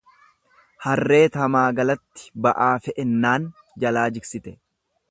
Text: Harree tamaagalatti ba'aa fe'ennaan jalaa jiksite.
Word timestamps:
Harree 0.85 1.27
tamaagalatti 1.35 2.27
ba'aa 2.47 2.73
fe'ennaan 2.87 3.47
jalaa 3.87 4.09
jiksite. 4.19 4.61